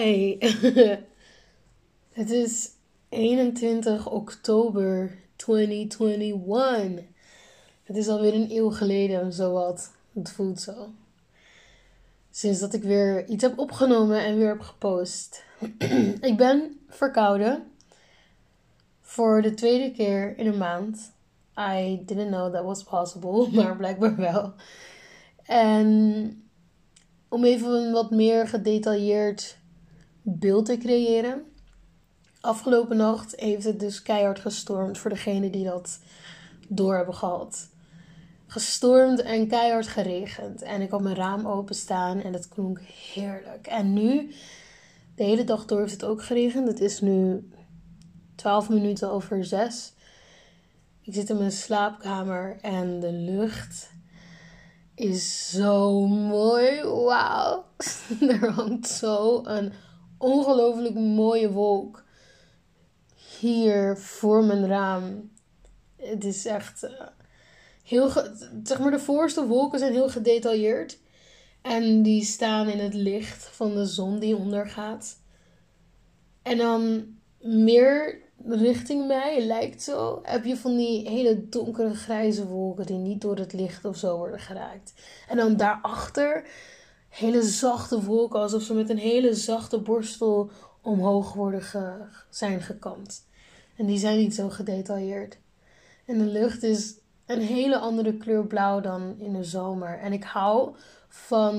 [0.00, 0.36] Hi.
[2.20, 2.70] Het is
[3.08, 7.04] 21 oktober 2021.
[7.82, 9.92] Het is alweer een eeuw geleden, zowat.
[10.12, 10.88] Het voelt zo.
[12.30, 15.44] Sinds dat ik weer iets heb opgenomen en weer heb gepost.
[16.30, 17.70] ik ben verkouden.
[19.00, 21.12] Voor de tweede keer in een maand.
[21.58, 24.52] I didn't know that was possible, maar blijkbaar wel.
[25.44, 26.42] En
[27.28, 29.58] om even wat meer gedetailleerd
[30.38, 31.44] beeld te creëren.
[32.40, 36.00] Afgelopen nacht heeft het dus keihard gestormd voor degenen die dat
[36.68, 37.68] door hebben gehad.
[38.46, 40.62] Gestormd en keihard geregend.
[40.62, 43.66] En ik had mijn raam openstaan en het klonk heerlijk.
[43.66, 44.34] En nu,
[45.14, 46.68] de hele dag door heeft het ook geregend.
[46.68, 47.50] Het is nu
[48.34, 49.92] 12 minuten over 6.
[51.02, 53.90] Ik zit in mijn slaapkamer en de lucht
[54.94, 56.82] is zo mooi.
[56.82, 57.64] Wauw.
[58.28, 59.72] er hangt zo een
[60.20, 62.04] ongelooflijk mooie wolk
[63.38, 65.30] hier voor mijn raam.
[65.96, 66.90] Het is echt uh,
[67.82, 68.10] heel.
[68.62, 70.98] Zeg maar, de voorste wolken zijn heel gedetailleerd.
[71.62, 75.18] En die staan in het licht van de zon die ondergaat.
[76.42, 77.06] En dan
[77.38, 83.20] meer richting mij, lijkt zo, heb je van die hele donkere grijze wolken die niet
[83.20, 84.92] door het licht of zo worden geraakt.
[85.28, 86.44] En dan daarachter
[87.10, 91.62] hele zachte wolken, alsof ze met een hele zachte borstel omhoog worden
[92.30, 93.28] zijn gekamd.
[93.76, 95.38] En die zijn niet zo gedetailleerd.
[96.06, 96.94] En de lucht is
[97.26, 99.98] een hele andere kleur blauw dan in de zomer.
[99.98, 100.74] En ik hou
[101.08, 101.54] van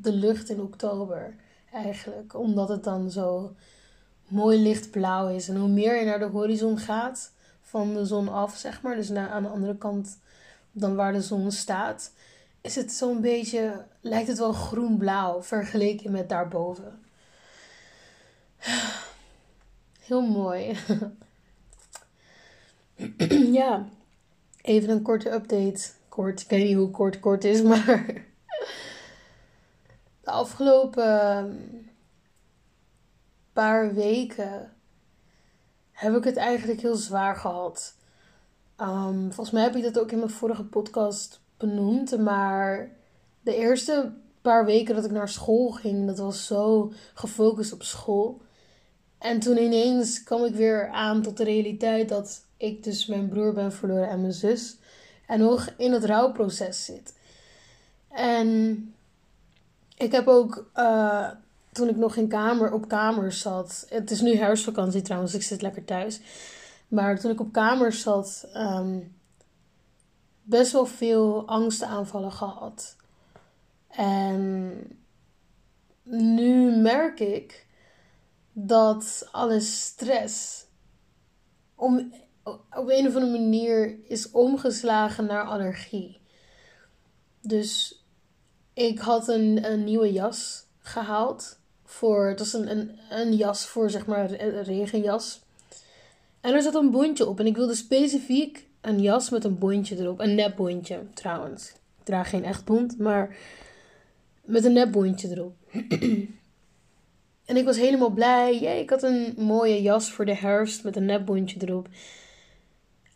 [0.00, 1.34] de lucht in oktober
[1.72, 3.54] eigenlijk, omdat het dan zo
[4.28, 5.48] mooi lichtblauw is.
[5.48, 9.08] En hoe meer je naar de horizon gaat van de zon af, zeg maar, dus
[9.08, 10.18] naar, aan de andere kant
[10.72, 12.12] dan waar de zon staat,
[12.60, 17.04] is het zo'n beetje, lijkt het wel groen-blauw vergeleken met daarboven.
[20.00, 20.76] Heel mooi.
[23.60, 23.88] ja,
[24.62, 25.90] even een korte update.
[26.08, 28.06] Kort, ik weet niet hoe kort kort is, maar
[30.24, 31.70] de afgelopen
[33.52, 34.72] paar weken
[35.92, 37.94] heb ik het eigenlijk heel zwaar gehad.
[38.80, 42.18] Um, volgens mij heb ik dat ook in mijn vorige podcast benoemd.
[42.18, 42.90] Maar
[43.40, 44.12] de eerste
[44.42, 48.40] paar weken dat ik naar school ging, dat was zo gefocust op school.
[49.18, 53.52] En toen ineens kwam ik weer aan tot de realiteit dat ik dus mijn broer
[53.52, 54.76] ben verloren en mijn zus.
[55.26, 57.14] En nog in het rouwproces zit.
[58.08, 58.94] En
[59.96, 61.30] ik heb ook uh,
[61.72, 63.86] toen ik nog in kamer, op kamers zat.
[63.88, 66.20] Het is nu herfstvakantie trouwens, ik zit lekker thuis.
[66.88, 69.14] Maar toen ik op kamers zat, um,
[70.50, 72.96] best wel veel angstaanvallen gehad.
[73.88, 74.82] En
[76.02, 77.66] nu merk ik
[78.52, 80.64] dat alle stress
[81.74, 82.12] om,
[82.44, 86.20] op een of andere manier is omgeslagen naar allergie.
[87.40, 88.04] Dus
[88.72, 93.90] ik had een, een nieuwe jas gehaald voor, het was een, een, een jas voor
[93.90, 95.40] zeg maar een regenjas.
[96.40, 97.40] En er zat een bondje op.
[97.40, 100.20] En ik wilde specifiek een jas met een bondje erop.
[100.20, 101.68] Een nepbondje trouwens.
[101.70, 103.36] Ik draag geen echt bond, maar
[104.44, 105.54] met een nepbondje erop.
[107.50, 108.58] en ik was helemaal blij.
[108.58, 111.88] Jee, ik had een mooie jas voor de herfst met een nepbondje erop.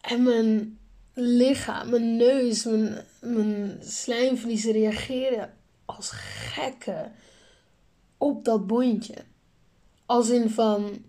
[0.01, 0.79] En mijn
[1.13, 5.53] lichaam, mijn neus, mijn, mijn slijmvliezen reageerden
[5.85, 7.13] als gekken
[8.19, 9.15] op dat bondje.
[10.07, 11.05] Als in van.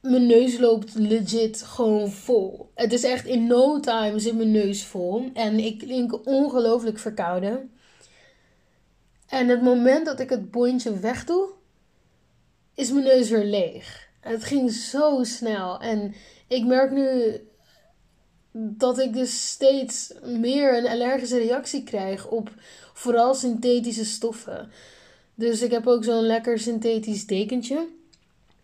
[0.00, 2.70] Mijn neus loopt legit gewoon vol.
[2.74, 5.30] Het is echt in no time zit mijn neus vol.
[5.34, 7.70] En ik klink ongelooflijk verkouden.
[9.26, 11.48] En het moment dat ik het bondje wegdoe,
[12.74, 14.08] is mijn neus weer leeg.
[14.20, 15.80] Het ging zo snel.
[15.80, 16.14] En
[16.48, 17.40] ik merk nu
[18.52, 22.50] dat ik dus steeds meer een allergische reactie krijg op
[22.92, 24.70] vooral synthetische stoffen.
[25.34, 27.88] Dus ik heb ook zo'n lekker synthetisch dekentje.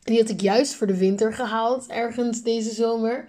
[0.06, 3.28] Die had ik juist voor de winter gehaald, ergens deze zomer.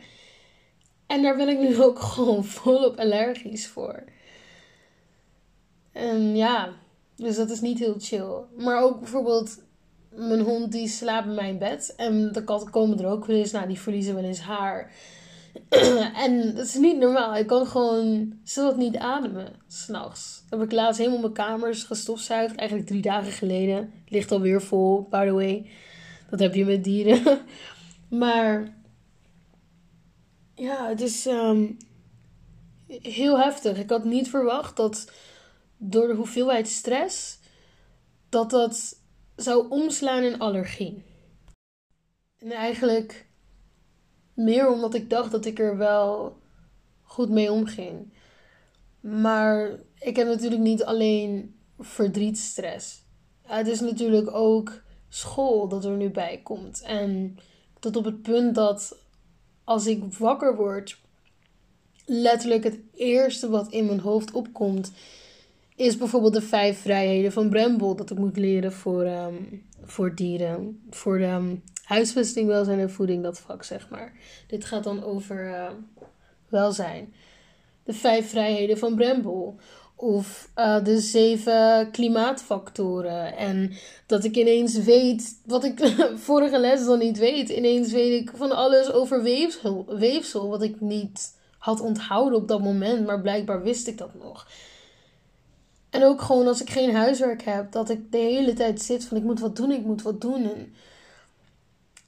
[1.08, 4.04] En daar ben ik nu ook gewoon volop allergisch voor.
[5.92, 6.74] En ja,
[7.16, 8.34] dus dat is niet heel chill.
[8.58, 9.62] Maar ook bijvoorbeeld,
[10.10, 11.94] mijn hond die slaapt bij mijn bed.
[11.96, 13.52] En de katten komen er ook wel eens.
[13.52, 14.92] Nou, die verliezen wel eens haar.
[16.26, 17.36] en dat is niet normaal.
[17.36, 20.44] Ik kan gewoon wat niet ademen, s'nachts.
[20.50, 22.56] Heb ik laatst helemaal mijn kamers gestofzuigd.
[22.56, 23.92] Eigenlijk drie dagen geleden.
[24.08, 25.70] Ligt alweer vol, by the way.
[26.30, 27.42] Dat heb je met dieren.
[28.10, 28.76] maar
[30.56, 31.78] ja, het is um,
[32.88, 33.78] heel heftig.
[33.78, 35.12] Ik had niet verwacht dat
[35.78, 37.40] door de hoeveelheid stress...
[38.30, 39.00] dat dat
[39.36, 41.04] zou omslaan in allergie.
[42.38, 43.28] En eigenlijk
[44.34, 46.38] meer omdat ik dacht dat ik er wel
[47.02, 48.14] goed mee omging.
[49.00, 53.04] Maar ik heb natuurlijk niet alleen verdrietstress.
[53.42, 56.82] Het is natuurlijk ook school dat er nu bij komt.
[56.82, 57.38] En
[57.80, 58.98] tot op het punt dat
[59.64, 60.98] als ik wakker word,
[62.06, 64.92] letterlijk het eerste wat in mijn hoofd opkomt,
[65.76, 69.36] is bijvoorbeeld de vijf vrijheden van Brembel dat ik moet leren voor, ehm,
[69.84, 70.82] voor dieren.
[70.90, 74.14] Voor de um, huisvesting, welzijn en voeding, dat vak zeg maar.
[74.48, 75.70] Dit gaat dan over uh,
[76.50, 77.14] welzijn.
[77.84, 79.56] De vijf vrijheden van Brembel.
[80.00, 83.38] Of uh, de zeven klimaatfactoren.
[83.38, 83.72] En
[84.06, 85.80] dat ik ineens weet wat ik
[86.30, 87.50] vorige les dan niet weet.
[87.50, 90.50] Ineens weet ik van alles over weefsel, weefsel.
[90.50, 93.06] Wat ik niet had onthouden op dat moment.
[93.06, 94.48] Maar blijkbaar wist ik dat nog.
[95.90, 97.72] En ook gewoon als ik geen huiswerk heb.
[97.72, 100.44] Dat ik de hele tijd zit van ik moet wat doen, ik moet wat doen.
[100.44, 100.74] En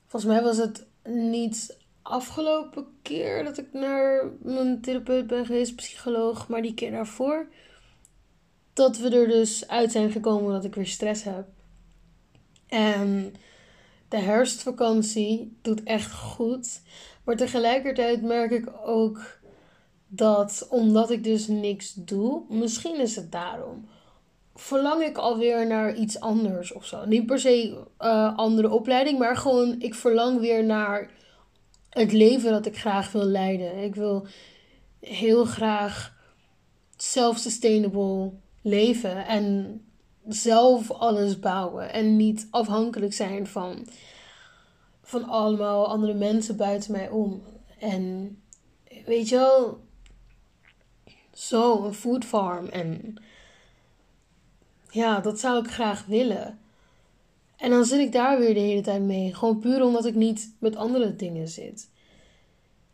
[0.07, 6.47] volgens mij was het niet afgelopen keer dat ik naar mijn therapeut ben geweest, psycholoog.
[6.47, 7.47] Maar die keer daarvoor
[8.73, 11.47] dat we er dus uit zijn gekomen dat ik weer stress heb.
[12.67, 13.33] En
[14.07, 16.81] de herfstvakantie doet echt goed.
[17.23, 19.39] Maar tegelijkertijd merk ik ook
[20.07, 23.87] dat omdat ik dus niks doe, misschien is het daarom.
[24.55, 27.05] Verlang ik alweer naar iets anders of zo.
[27.05, 31.11] Niet per se uh, andere opleiding, maar gewoon ik verlang weer naar
[31.89, 33.77] het leven dat ik graag wil leiden.
[33.83, 34.27] Ik wil
[34.99, 36.17] heel graag
[36.97, 38.31] self-sustainable
[38.61, 39.81] leven en
[40.27, 43.87] zelf alles bouwen en niet afhankelijk zijn van,
[45.01, 47.41] van allemaal andere mensen buiten mij om.
[47.79, 48.37] En
[49.05, 49.79] weet je wel,
[51.33, 53.15] zo een food farm en
[54.89, 56.59] ja, dat zou ik graag willen.
[57.57, 59.33] En dan zit ik daar weer de hele tijd mee.
[59.35, 61.89] Gewoon puur omdat ik niet met andere dingen zit.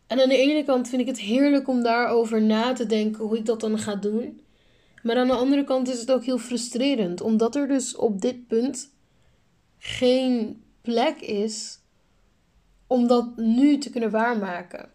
[0.06, 3.38] En aan de ene kant vind ik het heerlijk om daarover na te denken hoe
[3.38, 4.40] ik dat dan ga doen.
[5.06, 8.46] Maar aan de andere kant is het ook heel frustrerend, omdat er dus op dit
[8.46, 8.92] punt
[9.78, 11.80] geen plek is
[12.86, 14.90] om dat nu te kunnen waarmaken.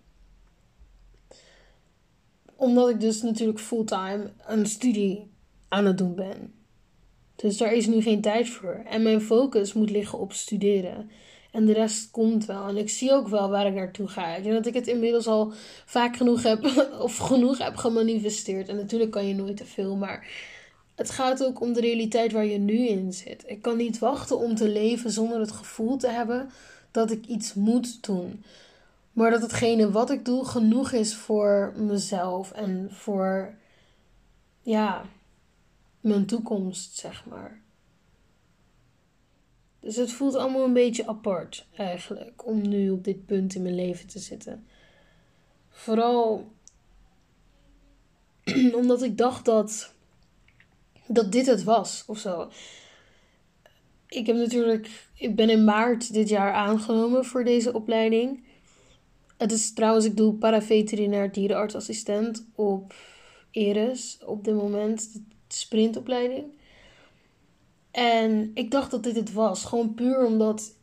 [2.55, 5.31] Omdat ik dus natuurlijk fulltime een studie
[5.67, 6.53] aan het doen ben.
[7.35, 8.83] Dus daar is nu geen tijd voor.
[8.85, 11.09] En mijn focus moet liggen op studeren.
[11.51, 12.67] En de rest komt wel.
[12.67, 14.35] En ik zie ook wel waar ik naartoe ga.
[14.35, 15.53] Ik denk dat ik het inmiddels al
[15.85, 16.65] vaak genoeg heb,
[16.99, 18.67] of genoeg heb gemanifesteerd.
[18.67, 20.27] En natuurlijk kan je nooit te veel, maar
[20.95, 23.43] het gaat ook om de realiteit waar je nu in zit.
[23.45, 26.49] Ik kan niet wachten om te leven zonder het gevoel te hebben
[26.91, 28.43] dat ik iets moet doen.
[29.13, 33.53] Maar dat hetgene wat ik doe genoeg is voor mezelf en voor,
[34.61, 35.05] ja,
[35.99, 37.61] mijn toekomst, zeg maar.
[39.81, 43.75] Dus het voelt allemaal een beetje apart eigenlijk om nu op dit punt in mijn
[43.75, 44.65] leven te zitten.
[45.69, 46.51] Vooral
[48.79, 49.93] omdat ik dacht dat,
[51.07, 52.49] dat dit het was of zo.
[54.07, 58.43] Ik heb natuurlijk, ik ben in maart dit jaar aangenomen voor deze opleiding.
[59.37, 62.93] Het is trouwens, ik doe paraveterinair dierenartsassistent op
[63.51, 66.59] Eres op dit moment, de sprintopleiding.
[67.91, 69.65] En ik dacht dat dit het was.
[69.65, 70.75] Gewoon puur omdat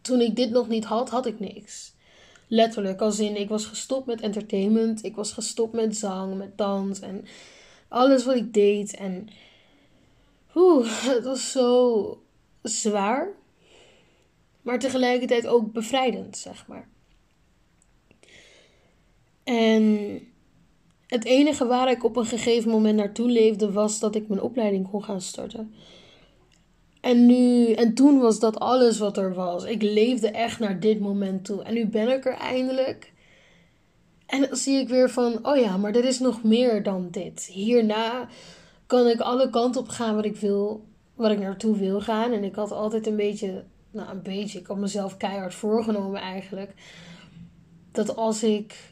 [0.00, 1.94] toen ik dit nog niet had, had ik niks.
[2.48, 5.04] Letterlijk, als in ik was gestopt met entertainment.
[5.04, 7.24] Ik was gestopt met zang, met dans en
[7.88, 8.94] alles wat ik deed.
[8.94, 9.28] En
[10.54, 12.22] oeh, het was zo
[12.62, 13.28] zwaar.
[14.62, 16.88] Maar tegelijkertijd ook bevrijdend, zeg maar.
[19.44, 20.18] En
[21.06, 24.90] het enige waar ik op een gegeven moment naartoe leefde was dat ik mijn opleiding
[24.90, 25.74] kon gaan starten.
[27.00, 29.64] En nu, en toen was dat alles wat er was.
[29.64, 31.62] Ik leefde echt naar dit moment toe.
[31.62, 33.12] En nu ben ik er eindelijk.
[34.26, 37.44] En dan zie ik weer van, oh ja, maar er is nog meer dan dit.
[37.52, 38.28] Hierna
[38.86, 42.32] kan ik alle kanten op gaan wat ik wil, wat ik naartoe wil gaan.
[42.32, 46.74] En ik had altijd een beetje, nou een beetje, ik had mezelf keihard voorgenomen eigenlijk.
[47.92, 48.89] Dat als ik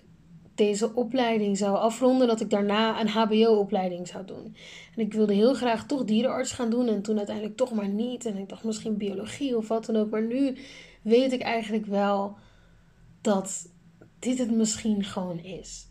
[0.59, 4.57] deze opleiding zou afronden, dat ik daarna een HBO-opleiding zou doen.
[4.97, 8.27] En ik wilde heel graag toch dierenarts gaan doen en toen uiteindelijk toch maar niet.
[8.27, 10.11] En ik dacht misschien biologie of wat dan ook.
[10.11, 10.57] Maar nu
[11.03, 12.37] weet ik eigenlijk wel
[13.21, 13.69] dat
[14.19, 15.87] dit het misschien gewoon is.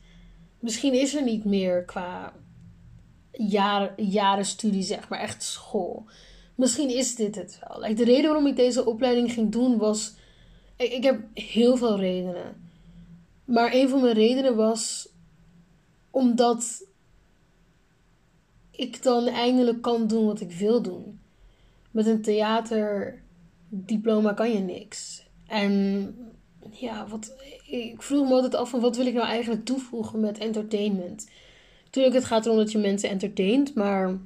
[0.59, 2.33] Misschien is er niet meer qua
[3.31, 6.05] jaren, jaren studie, zeg maar, echt school.
[6.55, 7.95] Misschien is dit het wel.
[7.95, 10.15] De reden waarom ik deze opleiding ging doen was.
[10.77, 12.66] Ik heb heel veel redenen.
[13.47, 15.09] Maar een van mijn redenen was
[16.11, 16.85] omdat
[18.71, 21.19] ik dan eindelijk kan doen wat ik wil doen.
[21.91, 25.25] met een theaterdiploma kan je niks.
[25.47, 26.15] En
[26.71, 27.35] ja, wat,
[27.65, 31.29] ik vroeg me altijd af van wat wil ik nou eigenlijk toevoegen met entertainment.
[31.89, 34.17] Tuurlijk, het gaat erom dat je mensen entertaint, maar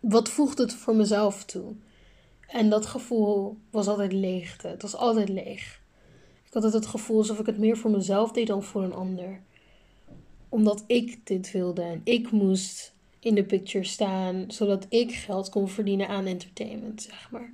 [0.00, 1.74] wat voegt het voor mezelf toe?
[2.46, 4.68] En dat gevoel was altijd leegte.
[4.68, 5.84] Het was altijd leeg.
[6.46, 9.40] Ik had het gevoel alsof ik het meer voor mezelf deed dan voor een ander.
[10.48, 15.68] Omdat ik dit wilde en ik moest in de picture staan, zodat ik geld kon
[15.68, 17.50] verdienen aan entertainment, zeg maar.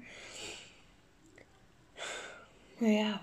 [2.78, 3.22] Maar ja.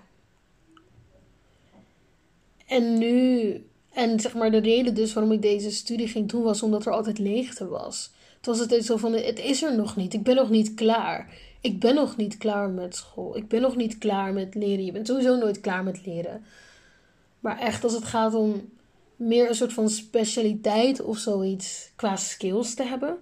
[2.66, 3.54] En nu,
[3.94, 6.92] en zeg maar de reden dus waarom ik deze studie ging doen was omdat er
[6.92, 8.12] altijd leegte was.
[8.38, 11.34] Het was het zo van, het is er nog niet, ik ben nog niet klaar.
[11.62, 13.38] Ik ben nog niet klaar met school.
[13.38, 14.86] Ik ben nog niet klaar met leren.
[14.86, 16.44] Je bent sowieso nooit klaar met leren.
[17.40, 18.70] Maar echt als het gaat om
[19.16, 23.18] meer een soort van specialiteit of zoiets qua skills te hebben,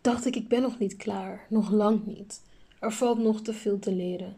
[0.00, 1.46] dacht ik, ik ben nog niet klaar.
[1.48, 2.40] Nog lang niet.
[2.80, 4.36] Er valt nog te veel te leren.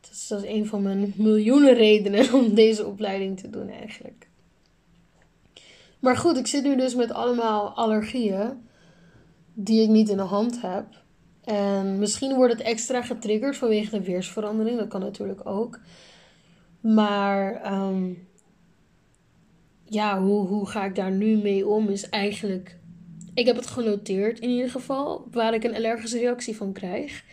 [0.00, 4.28] Dus dat is een van mijn miljoenen redenen om deze opleiding te doen eigenlijk.
[5.98, 8.66] Maar goed, ik zit nu dus met allemaal allergieën
[9.54, 11.01] die ik niet in de hand heb.
[11.44, 14.78] En misschien wordt het extra getriggerd vanwege de weersverandering.
[14.78, 15.80] Dat kan natuurlijk ook.
[16.80, 18.12] Maar ehm,
[19.84, 21.88] ja, hoe, hoe ga ik daar nu mee om?
[21.88, 22.78] Is eigenlijk.
[23.34, 25.26] Ik heb het genoteerd in ieder geval.
[25.30, 27.24] Waar ik een allergische reactie van krijg.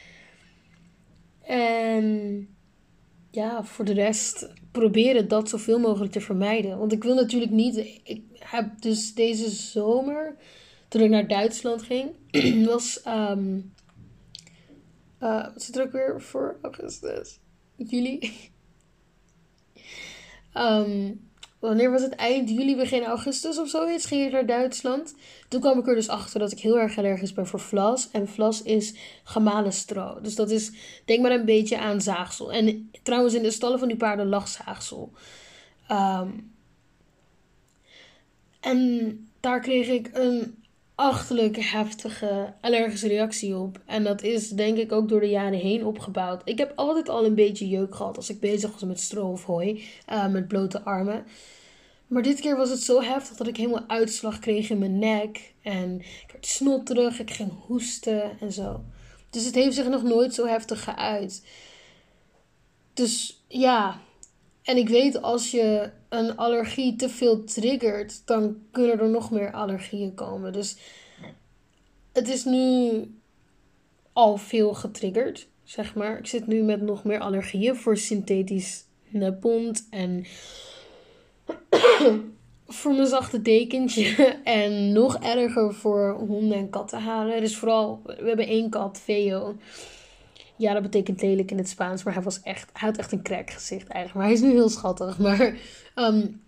[1.42, 2.48] En
[3.32, 6.78] ja, voor de rest proberen dat zoveel mogelijk te vermijden.
[6.78, 7.78] Want ik wil natuurlijk niet.
[8.04, 10.36] Ik heb dus deze zomer,
[10.88, 12.10] toen ik naar Duitsland ging,
[12.70, 13.02] was.
[13.08, 13.74] Um,
[15.22, 17.40] uh, wat zit er ook weer voor augustus?
[17.76, 18.34] Juli?
[20.54, 21.28] um,
[21.60, 22.16] wanneer was het?
[22.16, 24.06] Eind juli, begin augustus of zoiets.
[24.06, 25.16] Ging ik naar Duitsland.
[25.48, 28.12] Toen kwam ik er dus achter dat ik heel erg allergisch ben voor vlas.
[28.12, 30.22] En vlas is gemalen stro.
[30.22, 30.72] Dus dat is,
[31.06, 32.52] denk maar een beetje aan zaagsel.
[32.52, 35.12] En trouwens, in de stallen van die paarden lag zaagsel.
[35.92, 36.52] Um,
[38.60, 40.64] en daar kreeg ik een
[41.00, 43.80] achterlijk heftige allergische reactie op.
[43.86, 46.42] En dat is denk ik ook door de jaren heen opgebouwd.
[46.46, 49.46] Ik heb altijd al een beetje jeuk gehad als ik bezig was met stro of
[49.46, 51.26] hooi, uh, met blote armen.
[52.08, 55.54] Maar dit keer was het zo heftig dat ik helemaal uitslag kreeg in mijn nek.
[55.62, 58.84] En ik werd snotterig, ik ging hoesten en zo.
[59.30, 61.46] Dus het heeft zich nog nooit zo heftig geuit.
[62.94, 64.00] Dus ja,
[64.70, 69.52] en ik weet als je een allergie te veel triggert, dan kunnen er nog meer
[69.52, 70.54] allergieën komen.
[70.54, 70.78] Dus
[72.12, 72.92] het is nu
[74.14, 76.18] al veel getriggerd, zeg maar.
[76.18, 80.26] Ik zit nu met nog meer allergieën voor synthetisch nepont en
[82.68, 84.36] voor mijn zachte dekentje.
[84.44, 87.42] En nog erger voor honden en kattenharen.
[87.42, 89.56] Dus vooral, we hebben één kat, Veo.
[90.60, 93.26] Ja, dat betekent lelijk in het Spaans, maar hij was echt, hij had echt een
[93.46, 94.14] gezicht eigenlijk.
[94.14, 95.20] Maar hij is nu heel schattig.
[95.20, 95.58] Maar
[95.96, 96.42] um,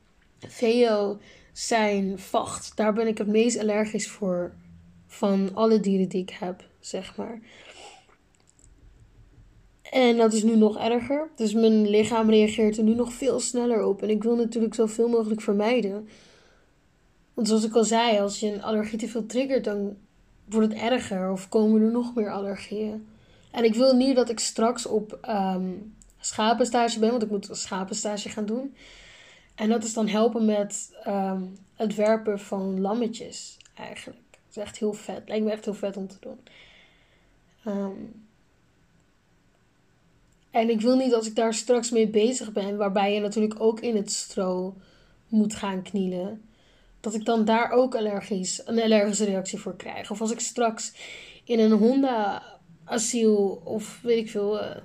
[1.54, 4.54] zijn vacht, daar ben ik het meest allergisch voor
[5.08, 7.40] van alle dieren die ik heb, zeg maar.
[9.82, 11.30] En dat is nu nog erger.
[11.36, 14.02] Dus mijn lichaam reageert er nu nog veel sneller op.
[14.02, 16.08] En ik wil natuurlijk zoveel mogelijk vermijden.
[17.34, 19.98] Want zoals ik al zei, als je een allergie te veel triggert, dan
[20.50, 21.32] wordt het erger.
[21.32, 23.08] Of komen er nog meer allergieën.
[23.52, 27.56] En ik wil niet dat ik straks op um, schapenstage ben, want ik moet een
[27.56, 28.76] schapenstage gaan doen.
[29.56, 31.44] En dat is dan helpen met ehm,
[31.76, 34.32] het werpen van lammetjes, eigenlijk.
[34.32, 35.28] Dat is echt heel vet.
[35.28, 36.40] Lijkt me echt heel vet om te doen.
[37.64, 38.06] Ehm,
[40.52, 43.80] en ik wil niet als ik daar straks mee bezig ben, waarbij je natuurlijk ook
[43.80, 44.76] in het stro
[45.28, 46.42] moet gaan knielen,
[47.00, 50.12] dat ik dan daar ook allergisch, een allergische reactie voor krijg.
[50.12, 50.94] Of als ik straks
[51.44, 52.44] in een Honda
[52.92, 54.76] asiel of weet ik veel, uh,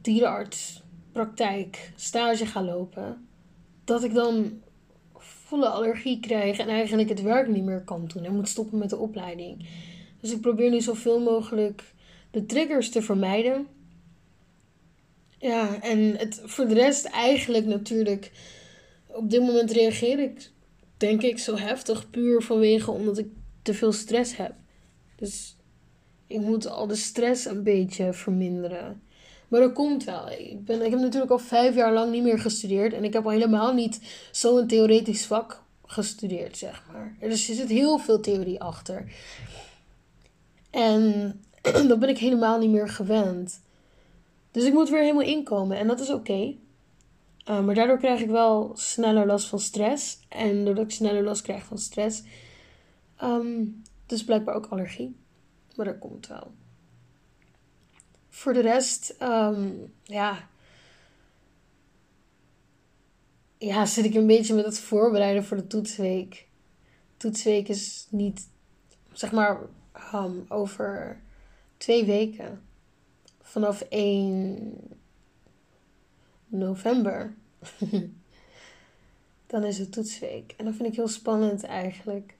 [0.00, 3.28] dierenartspraktijk stage ga lopen,
[3.84, 4.62] dat ik dan
[5.18, 8.90] volle allergie krijg en eigenlijk het werk niet meer kan doen en moet stoppen met
[8.90, 9.68] de opleiding.
[10.20, 11.82] Dus ik probeer nu zoveel mogelijk
[12.30, 13.66] de triggers te vermijden.
[15.38, 18.32] Ja, en het, voor de rest eigenlijk natuurlijk.
[19.06, 20.50] Op dit moment reageer ik,
[20.96, 23.26] denk ik, zo heftig puur vanwege omdat ik
[23.62, 24.52] te veel stress heb.
[25.16, 25.57] Dus
[26.28, 29.02] ik moet al de stress een beetje verminderen.
[29.48, 30.30] Maar dat komt wel.
[30.30, 32.92] Ik, ben, ik heb natuurlijk al vijf jaar lang niet meer gestudeerd.
[32.92, 34.00] En ik heb al helemaal niet
[34.32, 37.16] zo'n theoretisch vak gestudeerd, zeg maar.
[37.20, 39.12] Er zit heel veel theorie achter.
[40.70, 41.32] En
[41.88, 43.60] dat ben ik helemaal niet meer gewend.
[44.50, 45.78] Dus ik moet weer helemaal inkomen.
[45.78, 46.54] En dat is oké.
[47.44, 50.18] Eh, maar daardoor krijg ik wel sneller last van stress.
[50.28, 52.22] En doordat ik sneller last krijg van stress,
[53.22, 55.16] um, dus blijkbaar ook allergie.
[55.78, 56.52] Maar dat komt wel.
[58.28, 59.70] Voor de rest, ehm,
[60.02, 60.48] ja.
[63.58, 66.46] Ja, zit ik een beetje met het voorbereiden voor de toetsweek.
[67.16, 68.48] Toetsweek is niet,
[69.12, 69.60] zeg maar,
[69.92, 71.20] ehm, over
[71.76, 72.62] twee weken.
[73.40, 74.72] Vanaf 1
[76.46, 77.34] november.
[79.46, 80.54] Dan is het toetsweek.
[80.56, 82.37] En dat vind ik heel spannend eigenlijk.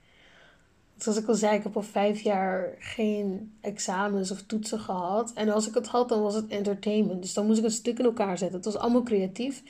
[0.99, 5.33] Zoals ik al zei, ik heb al vijf jaar geen examens of toetsen gehad.
[5.33, 7.23] En als ik het had, dan was het entertainment.
[7.23, 8.57] Dus dan moest ik een stuk in elkaar zetten.
[8.57, 9.63] Het was allemaal creatief.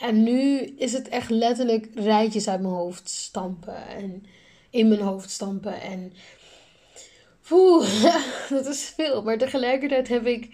[0.00, 3.86] En nu is het echt letterlijk rijtjes uit mijn hoofd stampen.
[3.86, 4.24] En
[4.70, 5.80] in mijn hoofd stampen.
[5.80, 6.12] En
[7.50, 8.04] Oeh,
[8.50, 9.22] dat is veel.
[9.22, 10.48] Maar tegelijkertijd heb ik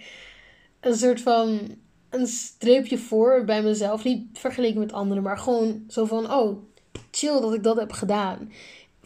[0.80, 1.60] een soort van
[2.10, 4.04] een streepje voor bij mezelf.
[4.04, 6.62] Niet vergeleken met anderen, maar gewoon zo van: oh,
[7.10, 8.52] chill dat ik dat heb gedaan.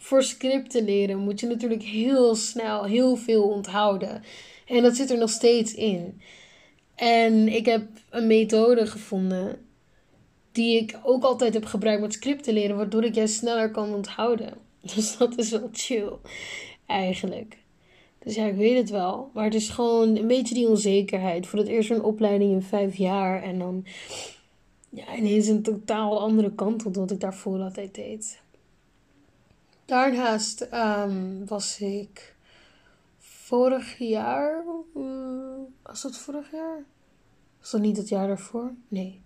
[0.01, 4.23] Voor scripten leren moet je natuurlijk heel snel heel veel onthouden.
[4.65, 6.21] En dat zit er nog steeds in.
[6.95, 9.65] En ik heb een methode gevonden
[10.51, 14.53] die ik ook altijd heb gebruikt met scripten leren, waardoor ik juist sneller kan onthouden.
[14.95, 16.11] Dus dat is wel chill,
[16.85, 17.57] eigenlijk.
[18.23, 19.29] Dus ja, ik weet het wel.
[19.33, 21.47] Maar het is gewoon een beetje die onzekerheid.
[21.47, 23.43] Voor het eerst een opleiding in vijf jaar.
[23.43, 23.85] En dan
[24.89, 28.41] ja, ineens een totaal andere kant op wat ik daarvoor altijd deed.
[29.89, 32.35] Daarnaast um, was ik
[33.17, 34.63] vorig jaar.
[34.95, 35.03] Uh,
[35.83, 36.85] was dat vorig jaar?
[37.59, 38.73] Was dat niet het jaar daarvoor?
[38.87, 39.21] Nee.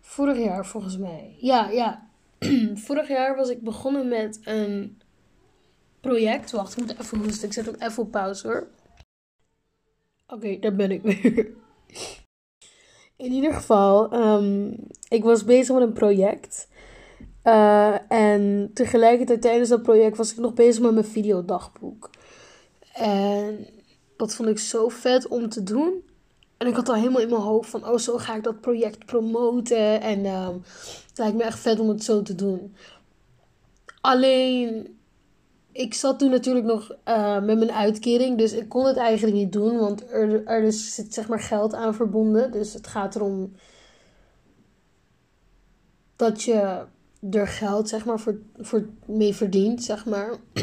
[0.00, 1.36] Vorig jaar volgens mij.
[1.38, 2.08] Ja, ja.
[2.86, 5.00] vorig jaar was ik begonnen met een
[6.00, 6.50] project.
[6.50, 7.46] Wacht, ik moet even hoesten.
[7.46, 8.68] Ik zet hem even op pauze hoor.
[10.26, 11.48] Oké, daar ben ik weer.
[13.26, 14.76] In ieder geval, um,
[15.08, 16.68] ik was bezig met een project.
[17.44, 22.10] Uh, en tegelijkertijd tijdens dat project was ik nog bezig met mijn videodagboek.
[22.92, 23.66] En
[24.16, 26.02] dat vond ik zo vet om te doen.
[26.56, 29.04] En ik had al helemaal in mijn hoofd van, oh, zo ga ik dat project
[29.04, 30.00] promoten.
[30.00, 30.62] En um,
[31.08, 32.74] het lijkt me echt vet om het zo te doen.
[34.00, 34.98] Alleen,
[35.72, 38.38] ik zat toen natuurlijk nog uh, met mijn uitkering.
[38.38, 39.78] Dus ik kon het eigenlijk niet doen.
[39.78, 42.52] Want er, er zit zeg maar geld aan verbonden.
[42.52, 43.52] Dus het gaat erom
[46.16, 46.84] dat je
[47.30, 50.36] er geld zeg maar voor, voor mee verdient, zeg maar.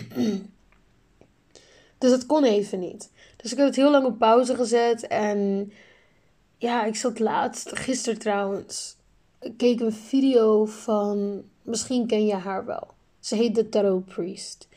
[1.98, 3.12] dus dat kon even niet.
[3.38, 5.08] Dus ik heb het heel lang op pauze gezet.
[5.08, 5.72] En
[6.58, 8.96] ja, ik zat laatst, gisteren trouwens,
[9.58, 12.88] keek een video van, misschien ken je haar wel.
[13.20, 14.68] Ze heet The Tarot Priest.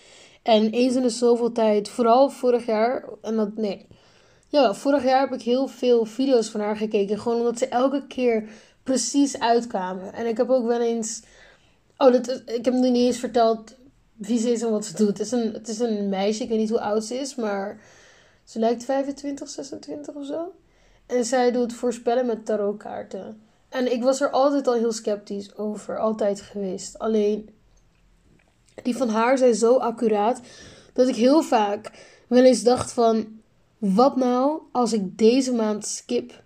[0.42, 3.87] En eens in de zoveel tijd, vooral vorig jaar, en dat nee.
[4.49, 7.18] Ja, vorig jaar heb ik heel veel video's van haar gekeken.
[7.18, 8.49] Gewoon omdat ze elke keer
[8.83, 10.12] precies uitkwamen.
[10.12, 11.23] En ik heb ook wel eens.
[11.98, 13.76] Oh, dat, ik heb nu niet eens verteld
[14.12, 15.09] wie ze is en wat ze doet.
[15.09, 17.80] Het is, een, het is een meisje, ik weet niet hoe oud ze is, maar
[18.44, 20.52] ze lijkt 25, 26 of zo.
[21.07, 23.42] En zij doet voorspellen met tarotkaarten.
[23.68, 26.98] En ik was er altijd al heel sceptisch over, altijd geweest.
[26.98, 27.50] Alleen
[28.83, 30.40] die van haar zijn zo accuraat
[30.92, 31.90] dat ik heel vaak
[32.28, 33.40] wel eens dacht van
[33.78, 36.42] wat nou als ik deze maand skip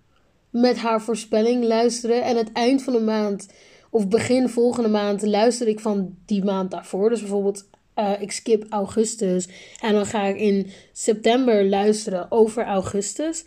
[0.51, 3.47] met haar voorspelling luisteren en het eind van de maand
[3.91, 7.11] of begin volgende maand luister ik van die maand daarvoor.
[7.11, 9.49] Dus bijvoorbeeld uh, ik skip augustus
[9.81, 13.45] en dan ga ik in september luisteren over augustus.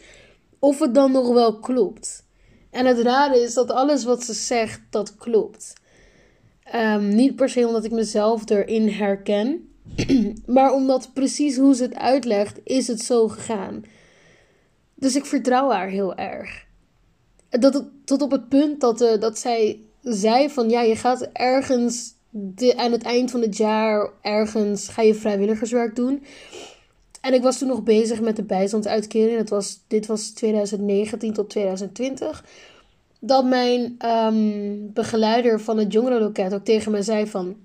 [0.59, 2.25] Of het dan nog wel klopt.
[2.69, 5.73] En het rare is dat alles wat ze zegt, dat klopt.
[6.75, 9.69] Um, niet per se omdat ik mezelf erin herken,
[10.45, 13.83] maar omdat precies hoe ze het uitlegt, is het zo gegaan.
[14.95, 16.65] Dus ik vertrouw haar heel erg.
[17.49, 22.13] Dat tot op het punt dat, uh, dat zij zei van ja, je gaat ergens
[22.29, 26.23] de, aan het eind van het jaar ergens ga je vrijwilligerswerk doen.
[27.21, 29.37] En ik was toen nog bezig met de bijstandsuitkering.
[29.37, 32.43] Dat was, dit was 2019 tot 2020
[33.19, 37.55] dat mijn um, begeleider van het jongerenloket ook tegen mij zei van...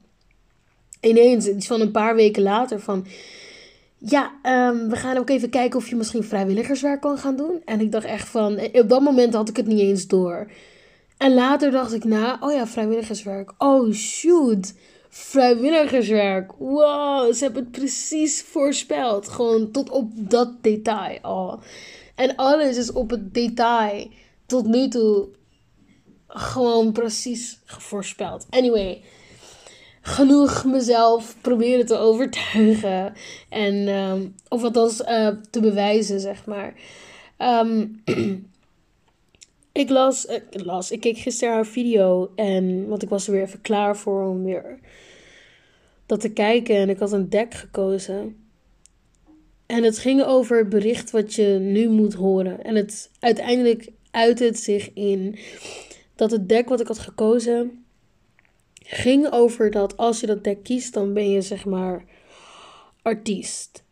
[1.00, 3.06] Ineens, iets van een paar weken later van...
[3.98, 7.62] Ja, um, we gaan ook even kijken of je misschien vrijwilligerswerk kan gaan doen.
[7.64, 8.60] En ik dacht echt van...
[8.72, 10.46] Op dat moment had ik het niet eens door.
[11.16, 12.36] En later dacht ik na...
[12.40, 13.52] Oh ja, vrijwilligerswerk.
[13.58, 14.74] Oh shoot.
[15.08, 16.52] Vrijwilligerswerk.
[16.58, 19.28] Wow, ze hebben het precies voorspeld.
[19.28, 21.60] Gewoon tot op dat detail al.
[22.14, 24.08] En alles is op het detail
[24.46, 25.28] tot nu toe
[26.28, 28.46] gewoon precies voorspeld.
[28.50, 29.02] Anyway,
[30.00, 33.14] genoeg mezelf proberen te overtuigen.
[33.48, 36.74] En, um, of althans uh, te bewijzen, zeg maar.
[37.38, 38.02] Um,
[39.76, 42.32] ik las, uh, las, ik keek gisteren haar video.
[42.34, 44.78] En, want ik was er weer even klaar voor om weer
[46.06, 46.76] dat te kijken.
[46.76, 48.36] En ik had een deck gekozen.
[49.66, 52.64] En het ging over het bericht wat je nu moet horen.
[52.64, 55.38] En het uiteindelijk uit het zich in
[56.14, 57.84] dat het deck wat ik had gekozen
[58.74, 62.04] ging over dat als je dat deck kiest, dan ben je zeg maar
[63.02, 63.84] artiest.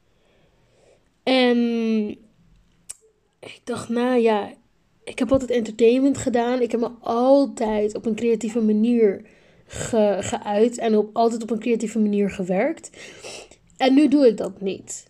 [1.22, 1.58] En
[3.40, 4.52] ik dacht, nou ja,
[5.04, 6.60] ik heb altijd entertainment gedaan.
[6.60, 9.22] Ik heb me altijd op een creatieve manier
[9.66, 12.90] ge, geuit en op, altijd op een creatieve manier gewerkt.
[13.76, 15.06] En nu doe ik dat niet.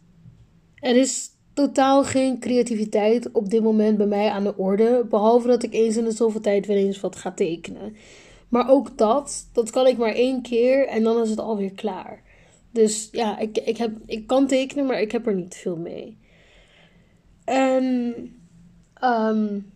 [0.75, 5.07] Er is totaal geen creativiteit op dit moment bij mij aan de orde.
[5.11, 7.97] Behalve dat ik eens in de zoveel tijd weer eens wat ga tekenen.
[8.49, 12.23] Maar ook dat, dat kan ik maar één keer en dan is het alweer klaar.
[12.71, 16.19] Dus ja, ik, ik, heb, ik kan tekenen, maar ik heb er niet veel mee.
[17.45, 17.85] En
[19.03, 19.73] um,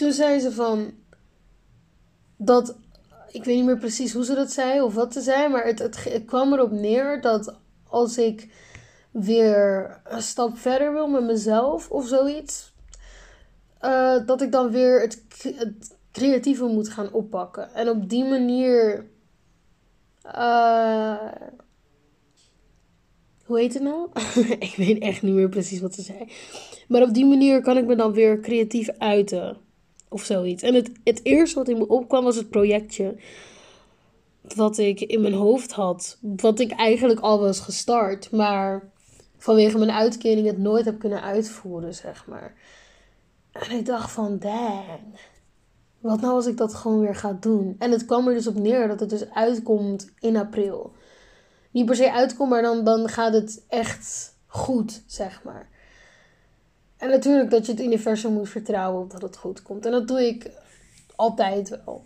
[0.00, 0.92] toen zei ze van
[2.36, 2.76] dat,
[3.30, 5.78] ik weet niet meer precies hoe ze dat zei of wat ze zei, maar het,
[5.78, 7.56] het, kwam erop neer dat
[7.88, 8.48] als ik
[9.10, 12.72] weer een stap verder wil met mezelf of zoiets,
[13.82, 15.22] uh, dat ik dan weer het,
[16.12, 17.74] creatieve moet gaan oppakken.
[17.74, 19.06] En op die manier.
[20.36, 21.32] Uh,
[23.44, 24.08] hoe heet het nou?
[24.68, 26.28] ik weet echt niet meer precies wat ze zei.
[26.88, 29.68] Maar op die manier kan ik me dan weer creatief uiten.
[30.12, 30.62] Of zoiets.
[30.62, 33.16] En het, het eerste wat in me opkwam was het projectje.
[34.54, 36.18] Wat ik in mijn hoofd had.
[36.20, 38.30] Wat ik eigenlijk al was gestart.
[38.30, 38.90] Maar
[39.36, 42.54] vanwege mijn uitkering het nooit heb kunnen uitvoeren, zeg maar.
[43.52, 45.18] En ik dacht van, dang.
[46.00, 47.76] Wat nou als ik dat gewoon weer ga doen?
[47.78, 50.92] En het kwam er dus op neer dat het dus uitkomt in april.
[51.70, 55.69] Niet per se uitkomt, maar dan, dan gaat het echt goed, zeg maar.
[57.00, 59.86] En natuurlijk dat je het universum moet vertrouwen dat het goed komt.
[59.86, 60.50] En dat doe ik
[61.16, 62.04] altijd wel.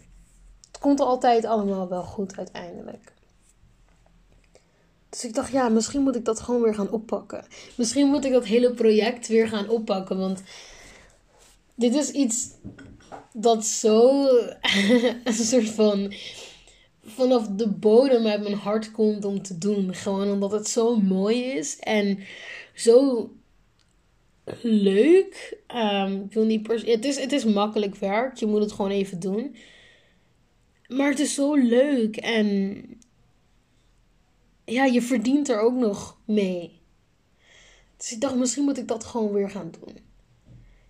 [0.67, 3.13] Het komt altijd allemaal wel goed uiteindelijk.
[5.09, 7.45] Dus ik dacht, ja, misschien moet ik dat gewoon weer gaan oppakken.
[7.77, 10.19] Misschien moet ik dat hele project weer gaan oppakken.
[10.19, 10.43] Want
[11.75, 12.49] dit is iets
[13.33, 14.27] dat zo
[15.25, 16.13] een soort van
[17.05, 19.95] vanaf de bodem uit mijn hart komt om te doen.
[19.95, 22.19] Gewoon omdat het zo mooi is en
[22.75, 23.31] zo
[24.63, 25.59] leuk.
[26.25, 29.57] Ik wil niet het, is, het is makkelijk werk, je moet het gewoon even doen.
[30.89, 32.85] Maar het is zo leuk en
[34.65, 36.81] ja, je verdient er ook nog mee.
[37.97, 39.97] Dus ik dacht, misschien moet ik dat gewoon weer gaan doen.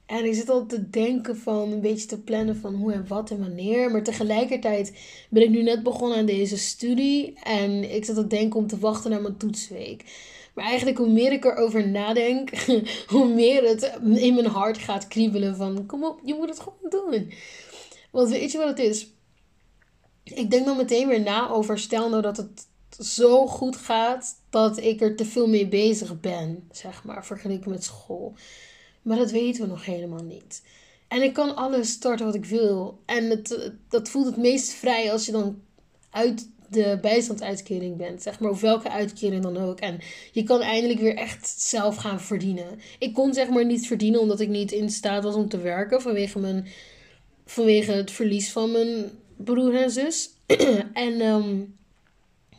[0.06, 3.30] En ik zit al te denken van een beetje te plannen van hoe en wat
[3.30, 3.90] en wanneer.
[3.90, 4.92] Maar tegelijkertijd
[5.30, 7.38] ben ik nu net begonnen aan deze studie.
[7.42, 10.04] En ik zit te denken om te wachten naar mijn toetsweek.
[10.54, 12.50] Maar eigenlijk hoe meer ik erover nadenk,
[13.12, 16.90] hoe meer het in mijn hart gaat kriebelen van kom op, je moet het gewoon
[17.10, 17.32] doen.
[18.10, 19.08] Want weet je wat het is?
[20.24, 22.68] Ik denk dan meteen weer na over stel nou dat het
[23.06, 27.84] zo goed gaat dat ik er te veel mee bezig ben, zeg maar, vergeleken met
[27.84, 28.34] school.
[29.02, 30.62] Maar dat weten we nog helemaal niet.
[31.08, 33.02] En ik kan alles starten wat ik wil.
[33.04, 35.62] En het, dat voelt het meest vrij als je dan
[36.10, 38.22] uit de bijstandsuitkering bent.
[38.22, 39.80] Zeg maar, of welke uitkering dan ook.
[39.80, 40.00] En
[40.32, 42.80] je kan eindelijk weer echt zelf gaan verdienen.
[42.98, 46.02] Ik kon zeg maar niet verdienen omdat ik niet in staat was om te werken.
[46.02, 46.66] Vanwege, mijn,
[47.46, 50.30] vanwege het verlies van mijn broer en zus.
[50.92, 51.76] en um,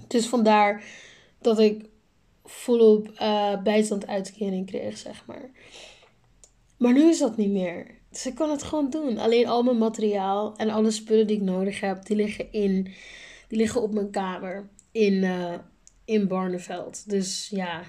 [0.08, 0.84] dus vandaar
[1.42, 1.86] dat ik
[2.44, 5.50] volop uh, bijstandsuitkering kreeg, zeg maar.
[6.78, 7.88] Maar nu is dat niet meer.
[8.10, 9.18] Dus ik kan het gewoon doen.
[9.18, 12.94] Alleen al mijn materiaal en alle spullen die ik nodig heb, die liggen in.
[13.56, 15.54] Liggen op mijn kamer in, uh,
[16.06, 17.10] in Barneveld.
[17.10, 17.84] Dus ja.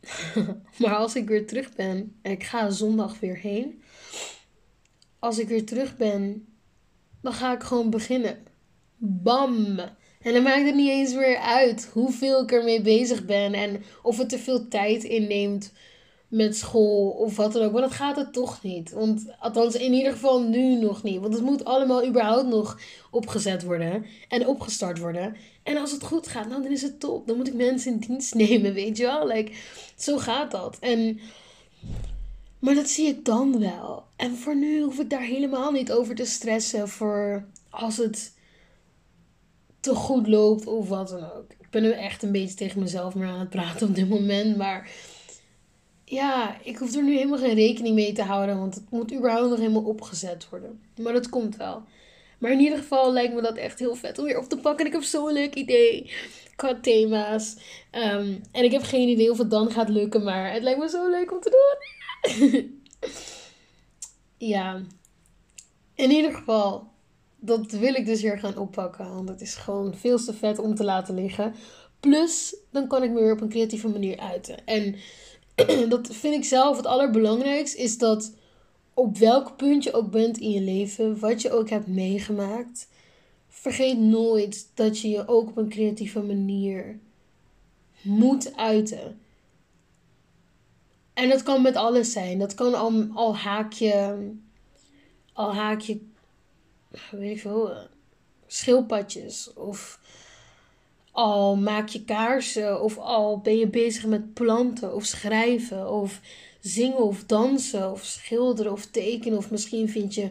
[0.78, 3.82] maar als ik weer terug ben, en ik ga zondag weer heen.
[5.18, 6.46] Als ik weer terug ben,
[7.20, 8.38] dan ga ik gewoon beginnen.
[8.96, 9.78] Bam!
[10.20, 14.18] En dan maakt het niet eens meer uit hoeveel ik ermee bezig ben en of
[14.18, 15.72] het te veel tijd inneemt
[16.28, 17.72] met school of wat dan ook.
[17.72, 18.92] Maar dat gaat het toch niet.
[18.92, 21.20] Want althans, in ieder geval nu nog niet.
[21.20, 25.36] Want het moet allemaal überhaupt nog opgezet worden en opgestart worden.
[25.62, 27.26] En als het goed gaat, nou, dan is het top.
[27.26, 29.26] Dan moet ik mensen in dienst nemen, weet je wel.
[29.26, 29.52] Like,
[29.96, 30.76] zo gaat dat.
[30.80, 31.20] En,
[32.58, 34.04] maar dat zie ik dan wel.
[34.16, 38.34] En voor nu hoef ik daar helemaal niet over te stressen voor als het
[39.80, 41.50] te goed loopt of wat dan ook.
[41.58, 44.56] Ik ben nu echt een beetje tegen mezelf meer aan het praten op dit moment.
[44.56, 44.90] Maar
[46.08, 49.48] ja, ik hoef er nu helemaal geen rekening mee te houden, want het moet überhaupt
[49.48, 50.80] nog helemaal opgezet worden.
[51.00, 51.82] Maar dat komt wel.
[52.38, 54.80] Maar in ieder geval lijkt me dat echt heel vet om weer op te pakken.
[54.80, 56.10] En ik heb zo'n leuk idee
[56.56, 57.56] qua thema's.
[57.92, 60.88] Um, en ik heb geen idee of het dan gaat lukken, maar het lijkt me
[60.88, 62.82] zo leuk om te doen.
[64.52, 64.82] ja,
[65.94, 66.88] in ieder geval,
[67.40, 69.14] dat wil ik dus weer gaan oppakken.
[69.14, 71.54] Want het is gewoon veel te vet om te laten liggen.
[72.00, 74.64] Plus, dan kan ik me weer op een creatieve manier uiten.
[74.64, 74.96] En
[75.88, 78.34] dat vind ik zelf het allerbelangrijkste, is dat
[78.94, 82.88] op welk punt je ook bent in je leven, wat je ook hebt meegemaakt,
[83.48, 86.98] vergeet nooit dat je je ook op een creatieve manier
[88.02, 89.20] moet uiten.
[91.14, 92.38] En dat kan met alles zijn.
[92.38, 94.16] Dat kan al, al haakje,
[95.32, 96.00] al haakje,
[97.10, 97.72] weet ik veel,
[98.46, 99.52] schildpadjes.
[99.52, 100.00] Of
[101.16, 102.82] al maak je kaarsen.
[102.82, 105.90] Of al ben je bezig met planten of schrijven.
[105.90, 106.20] Of
[106.60, 107.90] zingen of dansen.
[107.92, 109.38] Of schilderen of tekenen.
[109.38, 110.30] Of misschien vind je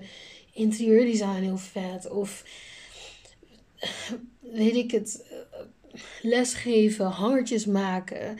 [0.54, 2.10] interieurdesign heel vet.
[2.10, 2.43] Of
[4.39, 5.26] weet ik het,
[6.21, 8.38] lesgeven, hangertjes maken.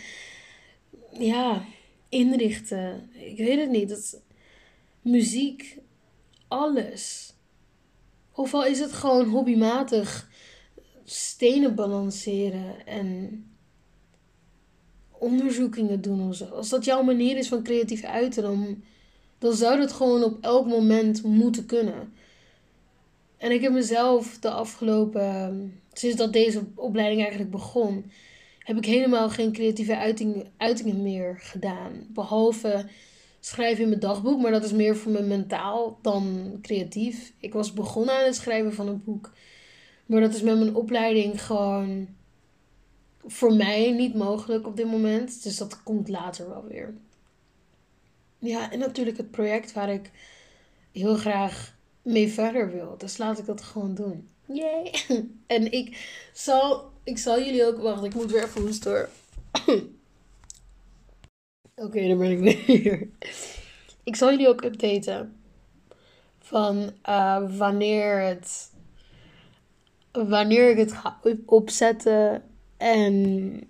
[1.20, 1.66] Ja,
[2.10, 3.10] inrichten.
[3.14, 3.90] Ik weet het niet.
[3.90, 4.22] Dat,
[5.02, 5.78] muziek,
[6.48, 7.34] alles.
[8.32, 10.30] Of al is het gewoon hobbymatig
[11.06, 13.46] stenen balanceren en
[15.12, 16.46] onderzoekingen doen of zo.
[16.46, 18.84] Als dat jouw manier is van creatief uiten, dan,
[19.38, 22.14] dan zou dat gewoon op elk moment moeten kunnen.
[23.38, 28.12] En ik heb mezelf de afgelopen, sinds dat deze opleiding eigenlijk begon,
[28.60, 32.08] heb ik helemaal geen creatieve uiting, uitingen meer gedaan.
[32.10, 32.86] Behalve
[33.40, 37.34] schrijven in mijn dagboek, maar dat is meer voor mijn mentaal dan creatief.
[37.40, 39.32] Ik was begonnen aan het schrijven van een boek.
[40.06, 42.08] Maar dat is met mijn opleiding gewoon
[43.26, 45.44] voor mij niet mogelijk op dit moment.
[45.44, 46.94] Dus dat komt later wel weer.
[48.40, 50.12] Ja, en natuurlijk het project waar ik
[50.92, 52.96] heel graag mee verder wil.
[52.98, 54.30] Dus laat ik dat gewoon doen.
[54.46, 54.92] Yay!
[55.48, 57.78] En ik zal, ik zal jullie ook...
[57.78, 59.10] Wacht, ik moet weer even hoesten hoor.
[61.86, 63.08] Oké, dan ben ik weer.
[64.04, 65.40] Ik zal jullie ook updaten.
[66.40, 68.72] Van uh, wanneer het...
[70.16, 72.44] Wanneer ik het ga opzetten.
[72.78, 73.62] En...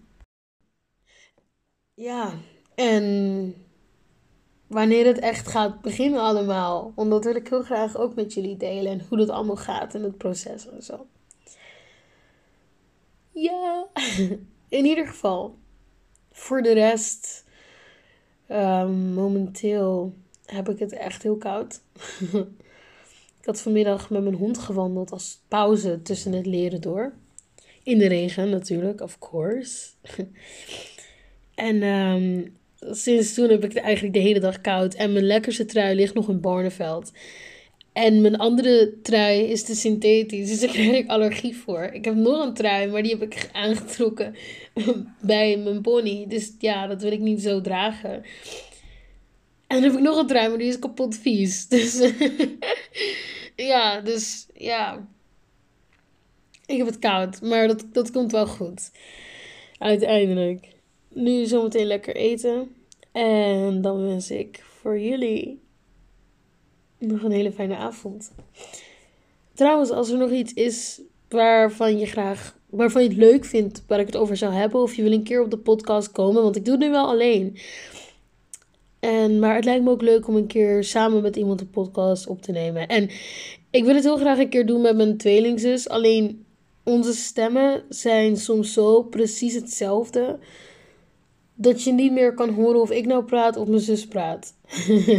[1.93, 2.33] Ja.
[2.75, 3.55] En
[4.67, 6.91] wanneer het echt gaat beginnen allemaal.
[6.95, 8.91] Want dat wil ik heel graag ook met jullie delen.
[8.91, 11.07] En hoe dat allemaal gaat in het proces en zo.
[13.31, 13.87] Ja,
[14.69, 15.55] in ieder geval.
[16.31, 17.45] Voor de rest,
[18.49, 20.13] um, momenteel
[20.45, 21.81] heb ik het echt heel koud.
[23.45, 27.13] ik had vanmiddag met mijn hond gewandeld als pauze tussen het leren door.
[27.83, 29.89] In de regen natuurlijk, of course.
[31.55, 34.93] en um, sinds toen heb ik eigenlijk de hele dag koud.
[34.93, 37.11] En mijn lekkerste trui ligt nog in Barneveld.
[37.93, 41.83] En mijn andere trui is te synthetisch, dus daar krijg ik allergie voor.
[41.83, 44.35] Ik heb nog een trui, maar die heb ik aangetrokken
[45.21, 46.25] bij mijn pony.
[46.27, 48.23] Dus ja, dat wil ik niet zo dragen.
[49.67, 51.67] En dan heb ik nog een trui, maar die is kapot vies.
[51.75, 52.11] Dus
[53.55, 55.07] ja, dus ja.
[56.65, 58.91] Ik heb het koud, maar dat, dat komt wel goed.
[59.77, 60.67] Uiteindelijk.
[61.13, 62.75] Nu zometeen lekker eten.
[63.11, 65.59] En dan wens ik voor jullie
[66.97, 68.31] nog een hele fijne avond.
[69.53, 73.99] Trouwens, als er nog iets is waarvan je graag, waarvan je het leuk vindt, waar
[73.99, 76.55] ik het over zou hebben, of je wil een keer op de podcast komen, want
[76.55, 77.57] ik doe het nu wel alleen.
[79.05, 82.27] En, maar het lijkt me ook leuk om een keer samen met iemand een podcast
[82.27, 82.87] op te nemen.
[82.87, 83.09] En
[83.69, 85.89] ik wil het heel graag een keer doen met mijn tweelingzus.
[85.89, 86.45] Alleen
[86.83, 90.39] onze stemmen zijn soms zo precies hetzelfde
[91.53, 94.53] dat je niet meer kan horen of ik nou praat of mijn zus praat.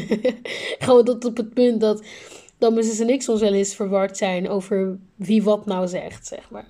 [0.85, 2.05] Gewoon tot op het punt dat,
[2.59, 6.27] dat mijn zus en ik soms wel eens verward zijn over wie wat nou zegt,
[6.27, 6.69] zeg maar.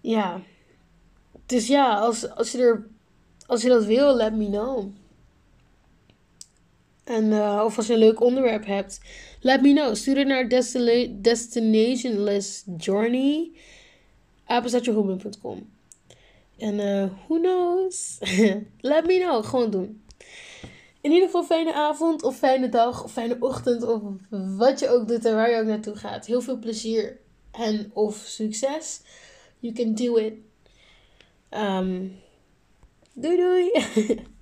[0.00, 0.40] Ja.
[1.46, 2.86] Dus ja, als, als, je, er,
[3.46, 4.90] als je dat wil, let me know.
[7.06, 9.00] En, uh, of als je een leuk onderwerp hebt,
[9.40, 9.94] let me know.
[9.94, 10.48] Stuur het naar
[11.22, 13.50] destinationless journey.
[16.58, 18.18] En uh, who knows?
[18.80, 19.44] Let me know.
[19.44, 20.02] Gewoon doen.
[21.00, 24.02] In ieder geval fijne avond of fijne dag of fijne ochtend of
[24.56, 26.26] wat je ook doet en waar je ook naartoe gaat.
[26.26, 27.18] Heel veel plezier
[27.50, 29.00] en of succes.
[29.58, 30.34] You can do it.
[31.50, 32.16] Um,
[33.12, 33.70] doei doei.